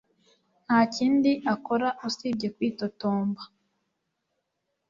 Nta 0.65 0.79
kindi 0.95 1.31
akora 1.53 1.87
usibye 2.07 2.47
kwitotomba 2.55 3.41